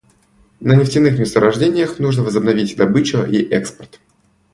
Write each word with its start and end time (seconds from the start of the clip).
На 0.59 0.73
нефтяных 0.73 1.19
месторождениях 1.19 1.99
нужно 1.99 2.23
возобновлять 2.23 2.75
добычу 2.75 3.23
и 3.23 3.43
экспорт. 3.53 3.99